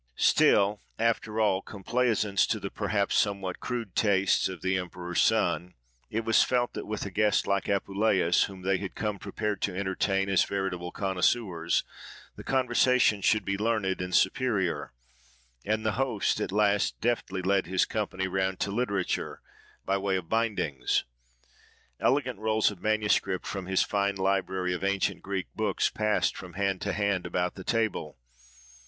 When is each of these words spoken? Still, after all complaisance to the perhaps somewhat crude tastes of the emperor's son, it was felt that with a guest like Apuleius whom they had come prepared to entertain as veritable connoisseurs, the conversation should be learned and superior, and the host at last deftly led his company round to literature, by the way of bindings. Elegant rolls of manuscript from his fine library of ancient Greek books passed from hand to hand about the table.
Still, 0.15 0.81
after 0.97 1.39
all 1.39 1.61
complaisance 1.61 2.47
to 2.47 2.59
the 2.59 2.71
perhaps 2.71 3.15
somewhat 3.15 3.59
crude 3.59 3.95
tastes 3.95 4.49
of 4.49 4.63
the 4.63 4.75
emperor's 4.75 5.21
son, 5.21 5.75
it 6.09 6.25
was 6.25 6.41
felt 6.41 6.73
that 6.73 6.87
with 6.87 7.05
a 7.05 7.11
guest 7.11 7.45
like 7.45 7.69
Apuleius 7.69 8.45
whom 8.45 8.63
they 8.63 8.79
had 8.79 8.95
come 8.95 9.19
prepared 9.19 9.61
to 9.61 9.77
entertain 9.77 10.27
as 10.27 10.43
veritable 10.43 10.91
connoisseurs, 10.91 11.83
the 12.35 12.43
conversation 12.43 13.21
should 13.21 13.45
be 13.45 13.59
learned 13.59 14.01
and 14.01 14.15
superior, 14.15 14.91
and 15.67 15.85
the 15.85 15.91
host 16.01 16.41
at 16.41 16.51
last 16.51 16.99
deftly 16.99 17.43
led 17.43 17.67
his 17.67 17.85
company 17.85 18.27
round 18.27 18.59
to 18.61 18.71
literature, 18.71 19.39
by 19.85 19.93
the 19.93 19.99
way 19.99 20.15
of 20.15 20.27
bindings. 20.27 21.03
Elegant 21.99 22.39
rolls 22.39 22.71
of 22.71 22.81
manuscript 22.81 23.45
from 23.45 23.67
his 23.67 23.83
fine 23.83 24.15
library 24.15 24.73
of 24.73 24.83
ancient 24.83 25.21
Greek 25.21 25.45
books 25.53 25.91
passed 25.91 26.35
from 26.35 26.53
hand 26.53 26.81
to 26.81 26.91
hand 26.91 27.27
about 27.27 27.53
the 27.53 27.63
table. 27.63 28.17